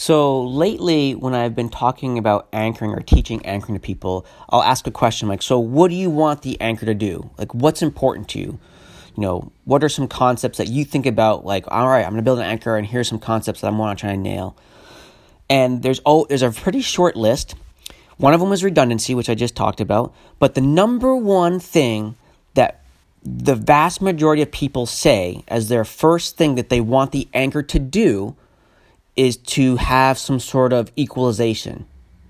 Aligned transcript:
So 0.00 0.44
lately, 0.44 1.16
when 1.16 1.34
I've 1.34 1.56
been 1.56 1.70
talking 1.70 2.18
about 2.18 2.46
anchoring 2.52 2.92
or 2.92 3.00
teaching 3.00 3.44
anchoring 3.44 3.74
to 3.74 3.80
people, 3.80 4.24
I'll 4.48 4.62
ask 4.62 4.86
a 4.86 4.92
question 4.92 5.26
like, 5.26 5.42
So, 5.42 5.58
what 5.58 5.88
do 5.88 5.96
you 5.96 6.08
want 6.08 6.42
the 6.42 6.58
anchor 6.60 6.86
to 6.86 6.94
do? 6.94 7.30
Like, 7.36 7.52
what's 7.52 7.82
important 7.82 8.28
to 8.28 8.38
you? 8.38 8.60
You 9.16 9.22
know, 9.22 9.52
what 9.64 9.82
are 9.82 9.88
some 9.88 10.06
concepts 10.06 10.58
that 10.58 10.68
you 10.68 10.84
think 10.84 11.04
about? 11.04 11.44
Like, 11.44 11.64
all 11.66 11.88
right, 11.88 12.04
I'm 12.04 12.12
going 12.12 12.22
to 12.22 12.22
build 12.22 12.38
an 12.38 12.44
anchor, 12.44 12.76
and 12.76 12.86
here's 12.86 13.08
some 13.08 13.18
concepts 13.18 13.60
that 13.60 13.66
I'm 13.66 13.76
want 13.76 13.98
to 13.98 14.00
try 14.00 14.12
to 14.12 14.16
nail. 14.16 14.56
And 15.50 15.82
there's 15.82 16.00
oh, 16.06 16.26
there's 16.26 16.42
a 16.42 16.52
pretty 16.52 16.80
short 16.80 17.16
list. 17.16 17.56
One 18.18 18.32
of 18.34 18.38
them 18.38 18.50
was 18.50 18.62
redundancy, 18.62 19.16
which 19.16 19.28
I 19.28 19.34
just 19.34 19.56
talked 19.56 19.80
about. 19.80 20.14
But 20.38 20.54
the 20.54 20.60
number 20.60 21.16
one 21.16 21.58
thing 21.58 22.14
that 22.54 22.82
the 23.24 23.56
vast 23.56 24.00
majority 24.00 24.42
of 24.42 24.52
people 24.52 24.86
say 24.86 25.42
as 25.48 25.68
their 25.68 25.84
first 25.84 26.36
thing 26.36 26.54
that 26.54 26.68
they 26.68 26.80
want 26.80 27.10
the 27.10 27.26
anchor 27.34 27.64
to 27.64 27.80
do 27.80 28.36
is 29.18 29.36
to 29.36 29.74
have 29.76 30.16
some 30.16 30.38
sort 30.38 30.72
of 30.72 30.92
equalization, 30.96 31.84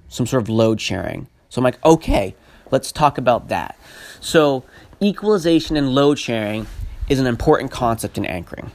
some 0.08 0.26
sort 0.26 0.42
of 0.42 0.48
load 0.48 0.80
sharing. 0.80 1.28
So 1.50 1.60
I'm 1.60 1.64
like, 1.64 1.84
okay, 1.84 2.34
let's 2.70 2.90
talk 2.90 3.18
about 3.18 3.48
that. 3.48 3.78
So, 4.20 4.64
equalization 5.00 5.76
and 5.76 5.94
load 5.94 6.18
sharing 6.18 6.66
is 7.10 7.20
an 7.20 7.26
important 7.26 7.70
concept 7.70 8.16
in 8.16 8.24
anchoring. 8.24 8.70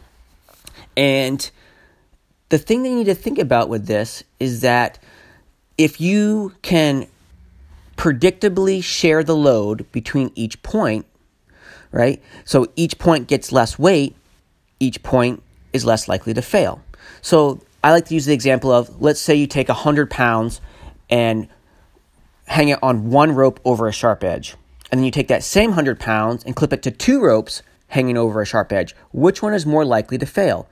And 0.96 1.50
the 2.50 2.60
thing 2.60 2.84
that 2.84 2.90
you 2.90 2.96
need 2.98 3.06
to 3.06 3.16
think 3.16 3.40
about 3.40 3.68
with 3.68 3.88
this 3.88 4.24
is 4.40 4.62
that 4.62 5.00
if 5.80 6.00
you 6.00 6.54
can 6.62 7.08
predictably 7.98 8.84
share 8.84 9.24
the 9.24 9.36
load 9.36 9.92
between 9.92 10.32
each 10.36 10.62
point, 10.62 11.08
right? 11.92 12.22
So 12.46 12.68
each 12.76 13.00
point 13.00 13.28
gets 13.28 13.52
less 13.52 13.80
weight, 13.80 14.16
each 14.80 15.02
point 15.02 15.42
is 15.74 15.84
less 15.84 16.08
likely 16.08 16.36
to 16.36 16.44
fail. 16.44 16.84
So 17.24 17.60
I 17.84 17.92
like 17.92 18.06
to 18.06 18.14
use 18.14 18.26
the 18.26 18.34
example 18.34 18.72
of 18.72 19.02
let's 19.02 19.20
say 19.20 19.36
you 19.36 19.46
take 19.46 19.68
100 19.68 20.10
pounds 20.10 20.62
and 21.10 21.50
hang 22.46 22.70
it 22.70 22.80
on 22.82 23.10
one 23.10 23.34
rope 23.34 23.60
over 23.66 23.88
a 23.88 23.92
sharp 23.92 24.24
edge. 24.24 24.56
And 24.92 25.00
then 25.00 25.06
you 25.06 25.12
take 25.12 25.28
that 25.28 25.44
same 25.44 25.72
100 25.72 26.00
pounds 26.00 26.44
and 26.44 26.56
clip 26.56 26.72
it 26.72 26.84
to 26.84 26.92
two 26.92 27.22
ropes 27.22 27.62
hanging 27.88 28.18
over 28.18 28.42
a 28.42 28.46
sharp 28.46 28.72
edge. 28.72 28.96
Which 29.12 29.42
one 29.42 29.54
is 29.54 29.66
more 29.66 29.86
likely 29.86 30.18
to 30.18 30.26
fail? 30.26 30.68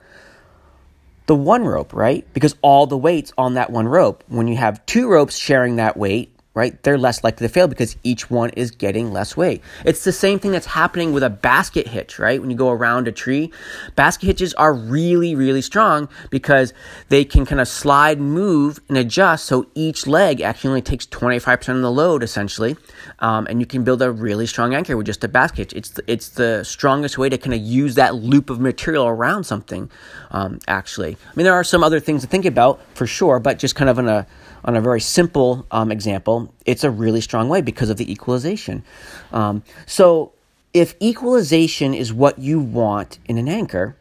The 1.26 1.34
one 1.34 1.64
rope, 1.64 1.92
right? 1.92 2.26
Because 2.32 2.56
all 2.62 2.86
the 2.86 2.96
weight's 2.96 3.32
on 3.36 3.54
that 3.54 3.70
one 3.70 3.88
rope. 3.88 4.24
When 4.28 4.48
you 4.48 4.56
have 4.56 4.84
two 4.86 5.08
ropes 5.08 5.36
sharing 5.36 5.76
that 5.76 5.96
weight, 5.96 6.31
right? 6.54 6.82
They're 6.82 6.98
less 6.98 7.24
likely 7.24 7.46
to 7.46 7.52
fail 7.52 7.66
because 7.66 7.96
each 8.02 8.30
one 8.30 8.50
is 8.50 8.70
getting 8.70 9.10
less 9.10 9.36
weight. 9.36 9.62
It's 9.86 10.04
the 10.04 10.12
same 10.12 10.38
thing 10.38 10.52
that's 10.52 10.66
happening 10.66 11.12
with 11.12 11.22
a 11.22 11.30
basket 11.30 11.88
hitch, 11.88 12.18
right? 12.18 12.40
When 12.40 12.50
you 12.50 12.56
go 12.56 12.70
around 12.70 13.08
a 13.08 13.12
tree, 13.12 13.50
basket 13.96 14.26
hitches 14.26 14.52
are 14.54 14.74
really, 14.74 15.34
really 15.34 15.62
strong 15.62 16.10
because 16.30 16.74
they 17.08 17.24
can 17.24 17.46
kind 17.46 17.60
of 17.60 17.68
slide, 17.68 18.20
move, 18.20 18.80
and 18.88 18.98
adjust. 18.98 19.46
So 19.46 19.66
each 19.74 20.06
leg 20.06 20.42
actually 20.42 20.68
only 20.68 20.82
takes 20.82 21.06
25% 21.06 21.76
of 21.76 21.80
the 21.80 21.90
load 21.90 22.22
essentially. 22.22 22.76
Um, 23.20 23.46
and 23.48 23.58
you 23.58 23.66
can 23.66 23.82
build 23.82 24.02
a 24.02 24.12
really 24.12 24.46
strong 24.46 24.74
anchor 24.74 24.96
with 24.96 25.06
just 25.06 25.24
a 25.24 25.28
basket 25.28 25.58
hitch. 25.58 25.72
It's 25.72 25.88
the, 25.90 26.04
it's 26.06 26.28
the 26.28 26.64
strongest 26.64 27.16
way 27.16 27.30
to 27.30 27.38
kind 27.38 27.54
of 27.54 27.60
use 27.60 27.94
that 27.94 28.14
loop 28.14 28.50
of 28.50 28.60
material 28.60 29.06
around 29.06 29.44
something, 29.44 29.90
um, 30.30 30.58
actually. 30.68 31.12
I 31.14 31.32
mean, 31.34 31.44
there 31.44 31.54
are 31.54 31.64
some 31.64 31.82
other 31.82 32.00
things 32.00 32.20
to 32.22 32.28
think 32.28 32.44
about 32.44 32.80
for 32.94 33.06
sure, 33.06 33.38
but 33.38 33.58
just 33.58 33.74
kind 33.74 33.88
of 33.88 33.98
in 33.98 34.08
a 34.08 34.26
on 34.64 34.76
a 34.76 34.80
very 34.80 35.00
simple 35.00 35.66
um, 35.70 35.90
example, 35.90 36.52
it's 36.66 36.84
a 36.84 36.90
really 36.90 37.20
strong 37.20 37.48
way 37.48 37.60
because 37.60 37.90
of 37.90 37.96
the 37.96 38.10
equalization. 38.10 38.84
Um, 39.32 39.62
so, 39.86 40.32
if 40.72 40.94
equalization 41.02 41.92
is 41.92 42.12
what 42.12 42.38
you 42.38 42.58
want 42.58 43.18
in 43.26 43.36
an 43.36 43.48
anchor, 43.48 43.96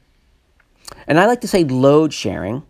and 1.08 1.20
I 1.20 1.26
like 1.26 1.42
to 1.42 1.48
say 1.48 1.64
load 1.64 2.14
sharing, 2.14 2.64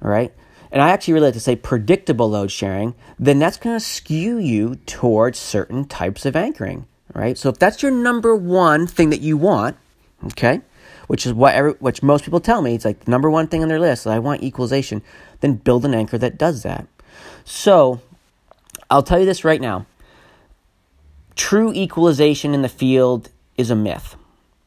right? 0.00 0.32
And 0.70 0.80
I 0.80 0.90
actually 0.90 1.14
really 1.14 1.26
like 1.26 1.34
to 1.34 1.40
say 1.40 1.56
predictable 1.56 2.30
load 2.30 2.50
sharing, 2.50 2.94
then 3.18 3.38
that's 3.38 3.56
going 3.56 3.76
to 3.76 3.84
skew 3.84 4.38
you 4.38 4.76
towards 4.86 5.38
certain 5.38 5.84
types 5.84 6.24
of 6.24 6.36
anchoring, 6.36 6.86
right? 7.12 7.36
So 7.36 7.48
if 7.48 7.58
that's 7.58 7.82
your 7.82 7.90
number 7.90 8.36
one 8.36 8.86
thing 8.86 9.10
that 9.10 9.20
you 9.20 9.36
want, 9.36 9.76
okay, 10.26 10.60
which 11.08 11.26
is 11.26 11.32
what 11.32 11.54
every, 11.54 11.72
which 11.72 12.04
most 12.04 12.24
people 12.24 12.38
tell 12.38 12.62
me, 12.62 12.76
it's 12.76 12.84
like 12.84 13.00
the 13.00 13.10
number 13.10 13.28
one 13.28 13.48
thing 13.48 13.62
on 13.62 13.68
their 13.68 13.80
list. 13.80 14.06
I 14.06 14.20
want 14.20 14.44
equalization. 14.44 15.02
Then 15.40 15.54
build 15.54 15.84
an 15.84 15.94
anchor 15.94 16.18
that 16.18 16.38
does 16.38 16.62
that. 16.62 16.86
So, 17.44 18.00
I'll 18.90 19.02
tell 19.02 19.20
you 19.20 19.26
this 19.26 19.44
right 19.44 19.60
now 19.60 19.86
true 21.36 21.72
equalization 21.72 22.52
in 22.52 22.62
the 22.62 22.68
field 22.68 23.30
is 23.56 23.70
a 23.70 23.76
myth. 23.76 24.16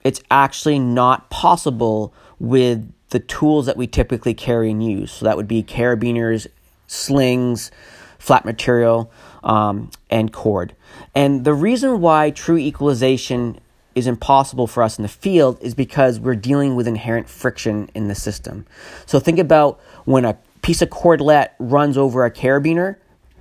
It's 0.04 0.22
actually 0.32 0.80
not 0.80 1.30
possible 1.30 2.14
with 2.40 2.92
the 3.10 3.20
tools 3.20 3.68
that 3.68 3.78
we 3.78 3.86
typically 3.86 4.34
carry 4.34 4.72
and 4.72 4.84
use. 4.84 5.12
So, 5.12 5.26
that 5.26 5.38
would 5.38 5.48
be 5.48 5.64
carabiners, 5.64 6.48
slings, 6.88 7.72
flat 8.20 8.46
material, 8.46 9.12
um, 9.44 9.92
and 10.10 10.32
cord. 10.32 10.76
And 11.14 11.44
the 11.44 11.54
reason 11.54 12.00
why 12.02 12.32
true 12.32 12.58
equalization 12.58 13.60
is 13.96 14.08
impossible 14.08 14.68
for 14.68 14.82
us 14.82 14.98
in 14.98 15.04
the 15.04 15.10
field 15.10 15.58
is 15.62 15.76
because 15.76 16.20
we're 16.20 16.36
dealing 16.36 16.76
with 16.76 16.88
inherent 16.88 17.30
friction 17.30 17.90
in 17.94 18.08
the 18.08 18.16
system. 18.16 18.66
So 19.06 19.20
think 19.20 19.40
about 19.40 19.80
when 20.06 20.26
a 20.26 20.38
piece 20.64 20.82
of 20.82 20.90
cordelette 20.90 21.50
runs 21.60 21.98
over 21.98 22.26
a 22.26 22.32
carabiner 22.32 22.96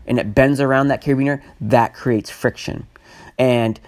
and 0.06 0.18
it 0.18 0.34
bends 0.34 0.60
around 0.60 0.88
that 0.88 1.02
carabiner, 1.02 1.40
that 1.60 1.94
creates 1.94 2.28
friction. 2.28 2.86
And 3.38 3.80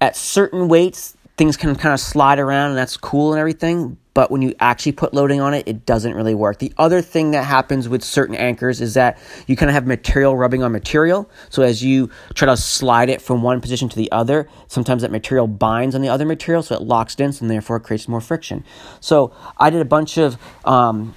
at 0.00 0.14
certain 0.14 0.68
weights, 0.68 1.16
things 1.36 1.56
can 1.56 1.74
kind 1.74 1.94
of 1.94 2.00
slide 2.00 2.38
around 2.38 2.70
and 2.70 2.78
that's 2.78 2.96
cool 2.96 3.32
and 3.32 3.40
everything. 3.40 3.96
But 4.12 4.30
when 4.30 4.42
you 4.42 4.52
actually 4.58 4.92
put 4.92 5.14
loading 5.14 5.40
on 5.40 5.54
it, 5.54 5.66
it 5.68 5.86
doesn't 5.86 6.14
really 6.14 6.34
work. 6.34 6.58
The 6.58 6.72
other 6.76 7.00
thing 7.00 7.30
that 7.30 7.44
happens 7.44 7.88
with 7.88 8.02
certain 8.02 8.34
anchors 8.34 8.80
is 8.80 8.94
that 8.94 9.16
you 9.46 9.54
kind 9.56 9.70
of 9.70 9.74
have 9.74 9.86
material 9.86 10.36
rubbing 10.36 10.62
on 10.62 10.72
material. 10.72 11.30
So 11.50 11.62
as 11.62 11.82
you 11.82 12.10
try 12.34 12.46
to 12.46 12.56
slide 12.56 13.08
it 13.08 13.22
from 13.22 13.42
one 13.42 13.60
position 13.60 13.88
to 13.88 13.96
the 13.96 14.10
other, 14.10 14.48
sometimes 14.66 15.02
that 15.02 15.12
material 15.12 15.46
binds 15.46 15.94
on 15.94 16.02
the 16.02 16.08
other 16.08 16.26
material, 16.26 16.64
so 16.64 16.74
it 16.74 16.82
locks 16.82 17.14
it 17.14 17.20
in, 17.20 17.32
and 17.40 17.50
therefore 17.50 17.76
it 17.76 17.84
creates 17.84 18.08
more 18.08 18.20
friction. 18.20 18.64
So 19.00 19.32
I 19.56 19.70
did 19.70 19.80
a 19.80 19.86
bunch 19.86 20.18
of 20.18 20.36
um, 20.64 21.14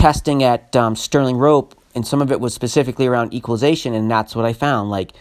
testing 0.00 0.42
at 0.42 0.74
um, 0.74 0.96
Sterling 0.96 1.36
Rope, 1.36 1.74
and 1.94 2.06
some 2.06 2.22
of 2.22 2.32
it 2.32 2.40
was 2.40 2.54
specifically 2.54 3.06
around 3.06 3.34
equalization, 3.34 3.92
and 3.92 4.10
that's 4.10 4.34
what 4.34 4.46
I 4.46 4.54
found. 4.54 4.88
Like 4.88 5.12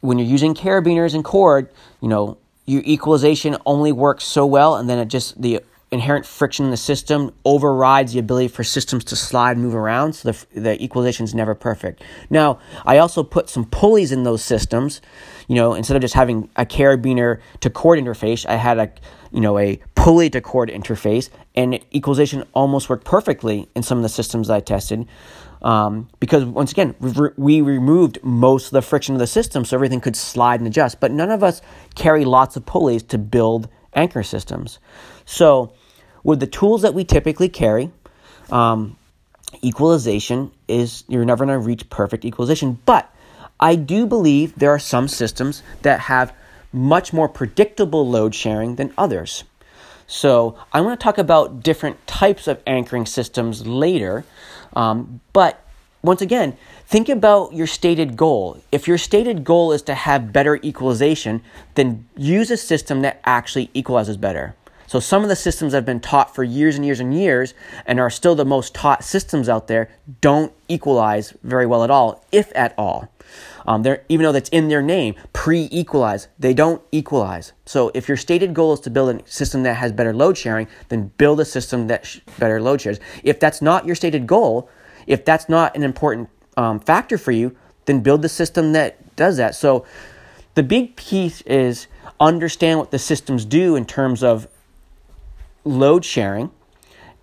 when 0.00 0.18
you're 0.18 0.28
using 0.28 0.54
carabiners 0.54 1.14
and 1.14 1.24
cord, 1.24 1.68
you 2.00 2.06
know, 2.06 2.38
your 2.64 2.82
equalization 2.84 3.56
only 3.66 3.90
works 3.90 4.22
so 4.22 4.46
well, 4.46 4.76
and 4.76 4.88
then 4.88 5.00
it 5.00 5.08
just 5.08 5.42
the 5.42 5.62
inherent 5.90 6.26
friction 6.26 6.66
in 6.66 6.70
the 6.70 6.76
system 6.76 7.34
overrides 7.44 8.12
the 8.12 8.20
ability 8.20 8.46
for 8.46 8.62
systems 8.62 9.02
to 9.04 9.16
slide 9.16 9.56
move 9.56 9.74
around 9.74 10.12
so 10.12 10.30
the, 10.30 10.60
the 10.60 10.84
equalization 10.84 11.24
is 11.24 11.34
never 11.34 11.54
perfect 11.54 12.02
now 12.28 12.58
i 12.84 12.98
also 12.98 13.22
put 13.22 13.48
some 13.48 13.64
pulleys 13.64 14.12
in 14.12 14.22
those 14.22 14.44
systems 14.44 15.00
you 15.46 15.54
know 15.54 15.72
instead 15.72 15.96
of 15.96 16.02
just 16.02 16.12
having 16.12 16.46
a 16.56 16.66
carabiner 16.66 17.40
to 17.60 17.70
cord 17.70 17.98
interface 17.98 18.44
i 18.46 18.54
had 18.54 18.78
a 18.78 18.92
you 19.32 19.40
know 19.40 19.58
a 19.58 19.80
pulley 19.94 20.28
to 20.28 20.42
cord 20.42 20.68
interface 20.68 21.30
and 21.58 21.80
equalization 21.92 22.44
almost 22.54 22.88
worked 22.88 23.04
perfectly 23.04 23.68
in 23.74 23.82
some 23.82 23.98
of 23.98 24.02
the 24.02 24.08
systems 24.08 24.48
i 24.48 24.60
tested 24.60 25.06
um, 25.60 26.08
because 26.20 26.44
once 26.44 26.70
again 26.70 26.94
we 27.36 27.60
removed 27.60 28.18
most 28.22 28.66
of 28.66 28.70
the 28.70 28.82
friction 28.82 29.14
of 29.14 29.18
the 29.18 29.26
system 29.26 29.64
so 29.64 29.76
everything 29.76 30.00
could 30.00 30.14
slide 30.14 30.60
and 30.60 30.66
adjust 30.68 31.00
but 31.00 31.10
none 31.10 31.30
of 31.30 31.42
us 31.42 31.60
carry 31.96 32.24
lots 32.24 32.56
of 32.56 32.64
pulleys 32.64 33.02
to 33.02 33.18
build 33.18 33.68
anchor 33.94 34.22
systems 34.22 34.78
so 35.24 35.72
with 36.22 36.38
the 36.38 36.46
tools 36.46 36.82
that 36.82 36.94
we 36.94 37.04
typically 37.04 37.48
carry 37.48 37.90
um, 38.50 38.96
equalization 39.62 40.52
is 40.68 41.02
you're 41.08 41.24
never 41.24 41.44
going 41.44 41.60
to 41.60 41.66
reach 41.66 41.90
perfect 41.90 42.24
equalization 42.24 42.78
but 42.86 43.12
i 43.58 43.74
do 43.74 44.06
believe 44.06 44.54
there 44.56 44.70
are 44.70 44.78
some 44.78 45.08
systems 45.08 45.62
that 45.82 45.98
have 45.98 46.32
much 46.72 47.12
more 47.12 47.28
predictable 47.28 48.08
load 48.08 48.34
sharing 48.34 48.76
than 48.76 48.92
others. 48.98 49.44
So, 50.08 50.58
I'm 50.72 50.82
going 50.84 50.96
to 50.96 51.02
talk 51.02 51.18
about 51.18 51.62
different 51.62 52.04
types 52.06 52.48
of 52.48 52.60
anchoring 52.66 53.06
systems 53.06 53.66
later. 53.66 54.24
Um, 54.74 55.20
but 55.32 55.62
once 56.02 56.22
again, 56.22 56.56
think 56.86 57.08
about 57.08 57.52
your 57.52 57.66
stated 57.66 58.16
goal. 58.16 58.62
If 58.72 58.88
your 58.88 58.98
stated 58.98 59.44
goal 59.44 59.72
is 59.72 59.82
to 59.82 59.94
have 59.94 60.32
better 60.32 60.56
equalization, 60.64 61.42
then 61.74 62.08
use 62.16 62.50
a 62.50 62.56
system 62.56 63.02
that 63.02 63.20
actually 63.24 63.70
equalizes 63.74 64.16
better. 64.16 64.54
So, 64.88 65.00
some 65.00 65.22
of 65.22 65.28
the 65.28 65.36
systems 65.36 65.72
that 65.72 65.78
have 65.78 65.84
been 65.84 66.00
taught 66.00 66.34
for 66.34 66.42
years 66.42 66.74
and 66.76 66.84
years 66.84 66.98
and 66.98 67.12
years 67.12 67.52
and 67.84 68.00
are 68.00 68.08
still 68.08 68.34
the 68.34 68.46
most 68.46 68.74
taught 68.74 69.04
systems 69.04 69.46
out 69.46 69.68
there 69.68 69.90
don't 70.22 70.50
equalize 70.66 71.34
very 71.42 71.66
well 71.66 71.84
at 71.84 71.90
all, 71.90 72.24
if 72.32 72.50
at 72.56 72.74
all. 72.78 73.12
Um, 73.66 73.84
even 74.08 74.24
though 74.24 74.32
that's 74.32 74.48
in 74.48 74.68
their 74.68 74.80
name, 74.80 75.14
pre-equalize, 75.34 76.28
they 76.38 76.54
don't 76.54 76.80
equalize. 76.90 77.52
So 77.66 77.90
if 77.92 78.08
your 78.08 78.16
stated 78.16 78.54
goal 78.54 78.72
is 78.72 78.80
to 78.80 78.90
build 78.90 79.14
a 79.14 79.28
system 79.28 79.62
that 79.64 79.74
has 79.74 79.92
better 79.92 80.14
load 80.14 80.38
sharing, 80.38 80.66
then 80.88 81.12
build 81.18 81.38
a 81.40 81.44
system 81.44 81.86
that 81.88 82.06
sh- 82.06 82.20
better 82.38 82.58
load 82.62 82.80
shares. 82.80 82.98
If 83.22 83.38
that's 83.38 83.60
not 83.60 83.84
your 83.84 83.94
stated 83.94 84.26
goal, 84.26 84.70
if 85.06 85.22
that's 85.22 85.50
not 85.50 85.76
an 85.76 85.82
important 85.82 86.30
um, 86.56 86.80
factor 86.80 87.18
for 87.18 87.32
you, 87.32 87.54
then 87.84 88.00
build 88.00 88.22
the 88.22 88.28
system 88.30 88.72
that 88.72 89.14
does 89.16 89.36
that. 89.36 89.54
So 89.54 89.84
the 90.54 90.62
big 90.62 90.96
piece 90.96 91.42
is 91.42 91.88
understand 92.18 92.78
what 92.78 92.90
the 92.90 92.98
systems 92.98 93.44
do 93.44 93.76
in 93.76 93.84
terms 93.84 94.22
of 94.22 94.48
load 95.68 96.04
sharing, 96.04 96.50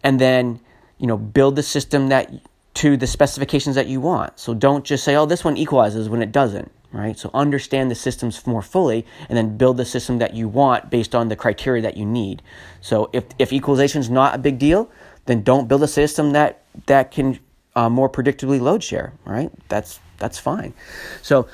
and 0.04 0.20
then 0.20 0.60
you 0.98 1.08
know, 1.08 1.18
build 1.18 1.56
the 1.56 1.64
system 1.64 2.10
that 2.10 2.32
to 2.76 2.98
the 2.98 3.08
specifications 3.08 3.76
that 3.76 3.88
you 3.88 4.02
want. 4.02 4.38
So 4.40 4.54
don't 4.54 4.84
just 4.84 5.04
say, 5.04 5.16
oh, 5.16 5.26
this 5.26 5.44
one 5.44 5.56
equalizes 5.56 6.10
when 6.10 6.22
it 6.22 6.32
doesn't, 6.32 6.72
right? 6.92 7.18
So 7.18 7.30
understand 7.34 7.90
the 7.90 7.96
systems 7.96 8.46
more 8.46 8.62
fully 8.62 9.06
and 9.30 9.38
then 9.38 9.58
build 9.58 9.78
the 9.78 9.86
system 9.86 10.18
that 10.20 10.34
you 10.34 10.50
want 10.50 10.90
based 10.90 11.16
on 11.16 11.30
the 11.30 11.36
criteria 11.36 11.82
that 11.84 11.96
you 11.96 12.06
need. 12.06 12.42
So 12.82 13.10
if, 13.14 13.24
if 13.40 13.54
equalization 13.54 14.02
is 14.02 14.10
not 14.10 14.36
a 14.36 14.38
big 14.38 14.60
deal, 14.60 14.90
then 15.26 15.42
don't 15.42 15.68
build 15.68 15.84
a 15.84 15.88
system 15.88 16.32
that, 16.34 16.64
that 16.86 17.12
can 17.12 17.40
uh, 17.76 17.90
more 17.90 18.10
predictably 18.10 18.60
load 18.60 18.84
share, 18.84 19.14
right? 19.24 19.52
That's, 19.70 20.00
that's 20.18 20.38
fine. 20.38 20.74
So 21.22 21.48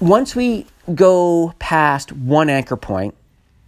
once 0.00 0.34
we 0.34 0.66
go 0.94 1.54
past 1.58 2.12
one 2.12 2.48
anchor 2.48 2.76
point, 2.76 3.14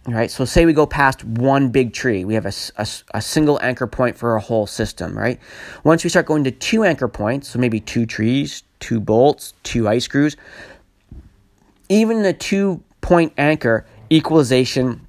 right? 0.07 0.31
So 0.31 0.45
say 0.45 0.65
we 0.65 0.73
go 0.73 0.85
past 0.85 1.23
one 1.23 1.69
big 1.69 1.93
tree, 1.93 2.25
we 2.25 2.33
have 2.33 2.45
a, 2.45 2.53
a, 2.77 2.87
a, 3.13 3.21
single 3.21 3.59
anchor 3.61 3.87
point 3.87 4.17
for 4.17 4.35
a 4.35 4.41
whole 4.41 4.65
system, 4.65 5.17
right? 5.17 5.39
Once 5.83 6.03
we 6.03 6.09
start 6.09 6.25
going 6.25 6.43
to 6.45 6.51
two 6.51 6.83
anchor 6.83 7.07
points, 7.07 7.49
so 7.49 7.59
maybe 7.59 7.79
two 7.79 8.05
trees, 8.05 8.63
two 8.79 8.99
bolts, 8.99 9.53
two 9.63 9.87
ice 9.87 10.05
screws, 10.05 10.35
even 11.89 12.23
the 12.23 12.33
two 12.33 12.83
point 13.01 13.33
anchor 13.37 13.85
equalization 14.09 15.07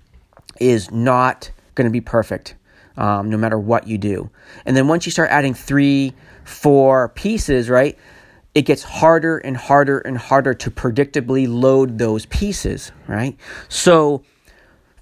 is 0.61 0.91
not 0.91 1.51
going 1.75 1.87
to 1.87 1.91
be 1.91 2.01
perfect 2.01 2.55
um, 2.97 3.31
no 3.31 3.37
matter 3.37 3.59
what 3.59 3.87
you 3.87 3.99
do. 3.99 4.31
And 4.67 4.77
then 4.77 4.89
once 4.89 5.07
you 5.07 5.13
start 5.13 5.31
adding 5.31 5.55
three, 5.55 6.13
four 6.45 7.09
pieces, 7.11 7.71
right? 7.71 7.99
It 8.55 8.63
gets 8.63 8.83
harder 8.83 9.39
and 9.39 9.57
harder 9.57 9.99
and 10.01 10.19
harder 10.19 10.53
to 10.55 10.71
predictably 10.71 11.47
load 11.49 11.99
those 11.99 12.27
pieces, 12.27 12.93
right? 13.09 13.37
So, 13.69 14.25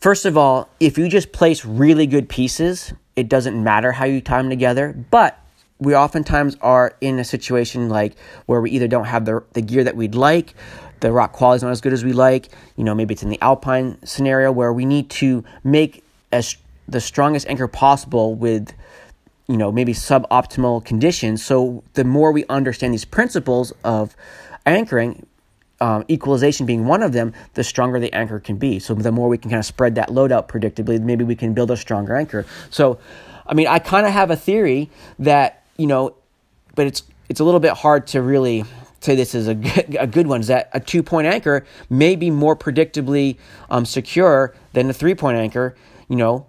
First 0.00 0.24
of 0.24 0.38
all, 0.38 0.70
if 0.80 0.96
you 0.96 1.08
just 1.10 1.30
place 1.30 1.64
really 1.64 2.06
good 2.06 2.28
pieces, 2.28 2.94
it 3.16 3.28
doesn't 3.28 3.62
matter 3.62 3.92
how 3.92 4.06
you 4.06 4.22
tie 4.22 4.38
them 4.38 4.48
together. 4.48 4.94
But 5.10 5.38
we 5.78 5.94
oftentimes 5.94 6.56
are 6.62 6.96
in 7.02 7.18
a 7.18 7.24
situation 7.24 7.90
like 7.90 8.16
where 8.46 8.62
we 8.62 8.70
either 8.70 8.88
don't 8.88 9.04
have 9.04 9.26
the, 9.26 9.44
the 9.52 9.60
gear 9.60 9.84
that 9.84 9.96
we'd 9.96 10.14
like, 10.14 10.54
the 11.00 11.12
rock 11.12 11.32
quality 11.32 11.56
is 11.56 11.62
not 11.62 11.70
as 11.70 11.82
good 11.82 11.92
as 11.92 12.02
we 12.02 12.14
like. 12.14 12.48
You 12.76 12.84
know, 12.84 12.94
maybe 12.94 13.12
it's 13.12 13.22
in 13.22 13.28
the 13.28 13.40
alpine 13.42 13.98
scenario 14.02 14.50
where 14.52 14.72
we 14.72 14.86
need 14.86 15.10
to 15.10 15.44
make 15.64 16.02
as 16.32 16.56
the 16.88 17.00
strongest 17.00 17.46
anchor 17.48 17.68
possible 17.68 18.34
with 18.34 18.72
you 19.48 19.56
know 19.56 19.72
maybe 19.72 19.92
suboptimal 19.92 20.84
conditions 20.84 21.44
so 21.44 21.82
the 21.94 22.04
more 22.04 22.30
we 22.30 22.44
understand 22.48 22.92
these 22.92 23.04
principles 23.04 23.72
of 23.82 24.14
anchoring 24.64 25.26
um, 25.80 26.04
equalization 26.10 26.66
being 26.66 26.86
one 26.86 27.02
of 27.02 27.12
them, 27.12 27.32
the 27.54 27.64
stronger 27.64 27.98
the 27.98 28.12
anchor 28.12 28.38
can 28.38 28.56
be. 28.56 28.78
So 28.78 28.94
the 28.94 29.12
more 29.12 29.28
we 29.28 29.38
can 29.38 29.50
kind 29.50 29.60
of 29.60 29.66
spread 29.66 29.94
that 29.94 30.12
load 30.12 30.32
out 30.32 30.48
predictably, 30.48 31.00
maybe 31.00 31.24
we 31.24 31.36
can 31.36 31.54
build 31.54 31.70
a 31.70 31.76
stronger 31.76 32.14
anchor. 32.16 32.44
So, 32.70 32.98
I 33.46 33.54
mean, 33.54 33.66
I 33.66 33.78
kind 33.78 34.06
of 34.06 34.12
have 34.12 34.30
a 34.30 34.36
theory 34.36 34.90
that 35.18 35.60
you 35.76 35.86
know, 35.86 36.14
but 36.74 36.86
it's 36.86 37.02
it's 37.30 37.40
a 37.40 37.44
little 37.44 37.60
bit 37.60 37.72
hard 37.72 38.06
to 38.08 38.20
really 38.20 38.64
say 39.00 39.14
this 39.14 39.34
is 39.34 39.48
a 39.48 39.54
good, 39.54 39.96
a 39.98 40.06
good 40.06 40.26
one. 40.26 40.40
Is 40.40 40.48
that 40.48 40.68
a 40.72 40.80
two 40.80 41.02
point 41.02 41.26
anchor 41.26 41.64
may 41.88 42.16
be 42.16 42.30
more 42.30 42.54
predictably 42.54 43.38
um, 43.70 43.86
secure 43.86 44.54
than 44.74 44.90
a 44.90 44.92
three 44.92 45.14
point 45.14 45.38
anchor? 45.38 45.74
You 46.08 46.16
know, 46.16 46.46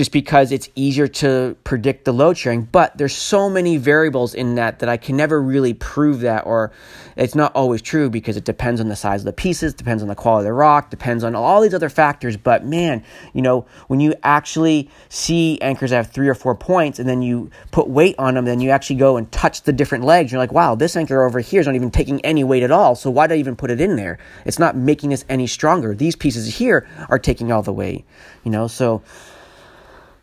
just 0.00 0.12
because 0.12 0.50
it's 0.50 0.70
easier 0.76 1.06
to 1.06 1.54
predict 1.62 2.06
the 2.06 2.12
load 2.12 2.38
sharing. 2.38 2.62
But 2.62 2.96
there's 2.96 3.14
so 3.14 3.50
many 3.50 3.76
variables 3.76 4.32
in 4.32 4.54
that 4.54 4.78
that 4.78 4.88
I 4.88 4.96
can 4.96 5.14
never 5.14 5.42
really 5.42 5.74
prove 5.74 6.20
that, 6.20 6.46
or 6.46 6.72
it's 7.16 7.34
not 7.34 7.54
always 7.54 7.82
true 7.82 8.08
because 8.08 8.38
it 8.38 8.46
depends 8.46 8.80
on 8.80 8.88
the 8.88 8.96
size 8.96 9.20
of 9.20 9.26
the 9.26 9.34
pieces, 9.34 9.74
depends 9.74 10.02
on 10.02 10.08
the 10.08 10.14
quality 10.14 10.46
of 10.46 10.52
the 10.52 10.52
rock, 10.54 10.88
depends 10.88 11.22
on 11.22 11.34
all 11.34 11.60
these 11.60 11.74
other 11.74 11.90
factors. 11.90 12.38
But 12.38 12.64
man, 12.64 13.04
you 13.34 13.42
know, 13.42 13.66
when 13.88 14.00
you 14.00 14.14
actually 14.22 14.88
see 15.10 15.60
anchors 15.60 15.90
that 15.90 15.96
have 15.96 16.10
three 16.10 16.28
or 16.28 16.34
four 16.34 16.54
points 16.54 16.98
and 16.98 17.06
then 17.06 17.20
you 17.20 17.50
put 17.70 17.86
weight 17.86 18.14
on 18.18 18.36
them, 18.36 18.46
then 18.46 18.58
you 18.58 18.70
actually 18.70 18.96
go 18.96 19.18
and 19.18 19.30
touch 19.30 19.64
the 19.64 19.72
different 19.74 20.04
legs, 20.04 20.32
you're 20.32 20.38
like, 20.38 20.50
wow, 20.50 20.74
this 20.74 20.96
anchor 20.96 21.24
over 21.24 21.40
here 21.40 21.60
is 21.60 21.66
not 21.66 21.74
even 21.74 21.90
taking 21.90 22.24
any 22.24 22.42
weight 22.42 22.62
at 22.62 22.70
all. 22.70 22.94
So 22.94 23.10
why 23.10 23.26
did 23.26 23.34
I 23.34 23.38
even 23.38 23.54
put 23.54 23.70
it 23.70 23.82
in 23.82 23.96
there? 23.96 24.18
It's 24.46 24.58
not 24.58 24.78
making 24.78 25.10
this 25.10 25.26
any 25.28 25.46
stronger. 25.46 25.94
These 25.94 26.16
pieces 26.16 26.56
here 26.56 26.88
are 27.10 27.18
taking 27.18 27.52
all 27.52 27.60
the 27.60 27.74
weight, 27.74 28.06
you 28.44 28.50
know, 28.50 28.66
so 28.66 29.02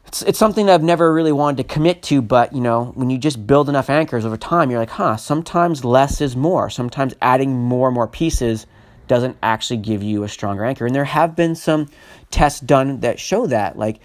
it's, 0.07 0.21
it's 0.21 0.39
something 0.39 0.65
that 0.67 0.73
I've 0.73 0.83
never 0.83 1.13
really 1.13 1.33
wanted 1.33 1.57
to 1.57 1.73
commit 1.73 2.01
to, 2.03 2.21
but 2.21 2.53
you 2.53 2.61
know, 2.61 2.91
when 2.95 3.09
you 3.09 3.17
just 3.17 3.45
build 3.45 3.67
enough 3.67 3.89
anchors 3.89 4.25
over 4.25 4.37
time, 4.37 4.71
you're 4.71 4.79
like, 4.79 4.89
huh, 4.89 5.17
sometimes 5.17 5.83
less 5.83 6.21
is 6.21 6.35
more. 6.35 6.69
Sometimes 6.69 7.13
adding 7.21 7.57
more 7.57 7.89
and 7.89 7.95
more 7.95 8.07
pieces 8.07 8.65
doesn't 9.07 9.37
actually 9.43 9.77
give 9.77 10.03
you 10.03 10.23
a 10.23 10.29
stronger 10.29 10.63
anchor. 10.65 10.85
And 10.85 10.95
there 10.95 11.05
have 11.05 11.35
been 11.35 11.55
some 11.55 11.89
tests 12.31 12.59
done 12.59 13.01
that 13.01 13.19
show 13.19 13.47
that. 13.47 13.77
Like, 13.77 13.99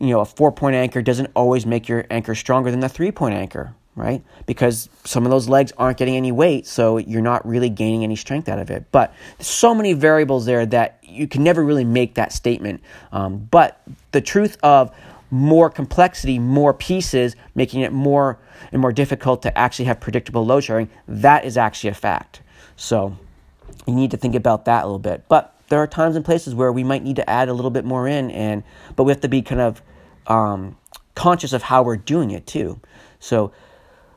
you 0.00 0.08
know, 0.08 0.20
a 0.20 0.24
four 0.24 0.50
point 0.50 0.76
anchor 0.76 1.02
doesn't 1.02 1.30
always 1.34 1.66
make 1.66 1.88
your 1.88 2.04
anchor 2.10 2.34
stronger 2.34 2.70
than 2.70 2.80
the 2.80 2.88
three 2.88 3.12
point 3.12 3.34
anchor, 3.34 3.74
right? 3.94 4.22
Because 4.46 4.88
some 5.04 5.24
of 5.24 5.30
those 5.30 5.48
legs 5.48 5.72
aren't 5.78 5.98
getting 5.98 6.16
any 6.16 6.32
weight, 6.32 6.66
so 6.66 6.98
you're 6.98 7.22
not 7.22 7.46
really 7.46 7.68
gaining 7.68 8.02
any 8.02 8.16
strength 8.16 8.48
out 8.48 8.58
of 8.58 8.70
it. 8.70 8.86
But 8.90 9.14
there's 9.38 9.46
so 9.46 9.74
many 9.74 9.92
variables 9.92 10.46
there 10.46 10.66
that 10.66 10.98
you 11.02 11.28
can 11.28 11.44
never 11.44 11.64
really 11.64 11.84
make 11.84 12.14
that 12.14 12.32
statement. 12.32 12.82
Um, 13.12 13.38
but 13.50 13.80
the 14.10 14.20
truth 14.20 14.56
of 14.62 14.92
more 15.34 15.68
complexity, 15.68 16.38
more 16.38 16.72
pieces, 16.72 17.34
making 17.56 17.80
it 17.80 17.92
more 17.92 18.38
and 18.70 18.80
more 18.80 18.92
difficult 18.92 19.42
to 19.42 19.58
actually 19.58 19.84
have 19.86 19.98
predictable 19.98 20.46
load 20.46 20.62
sharing, 20.62 20.88
that 21.08 21.44
is 21.44 21.56
actually 21.56 21.90
a 21.90 21.94
fact. 21.94 22.40
So 22.76 23.18
you 23.84 23.94
need 23.94 24.12
to 24.12 24.16
think 24.16 24.36
about 24.36 24.64
that 24.66 24.84
a 24.84 24.86
little 24.86 25.00
bit. 25.00 25.24
But 25.28 25.52
there 25.70 25.80
are 25.80 25.88
times 25.88 26.14
and 26.14 26.24
places 26.24 26.54
where 26.54 26.70
we 26.70 26.84
might 26.84 27.02
need 27.02 27.16
to 27.16 27.28
add 27.28 27.48
a 27.48 27.52
little 27.52 27.72
bit 27.72 27.84
more 27.84 28.06
in, 28.06 28.30
and 28.30 28.62
but 28.94 29.02
we 29.04 29.10
have 29.10 29.22
to 29.22 29.28
be 29.28 29.42
kind 29.42 29.60
of 29.60 29.82
um, 30.28 30.76
conscious 31.16 31.52
of 31.52 31.62
how 31.62 31.82
we're 31.82 31.96
doing 31.96 32.30
it 32.30 32.46
too. 32.46 32.78
So 33.18 33.50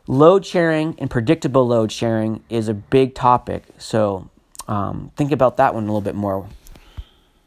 load 0.06 0.46
sharing 0.46 0.96
and 1.00 1.10
predictable 1.10 1.68
load 1.68 1.92
sharing 1.92 2.44
is 2.48 2.68
a 2.68 2.76
big 2.76 3.16
topic. 3.16 3.64
So 3.80 4.30
um, 4.68 5.12
think 5.16 5.32
about 5.32 5.58
that 5.58 5.74
one 5.74 5.84
a 5.84 5.88
little 5.88 6.00
bit 6.02 6.16
more. 6.16 6.48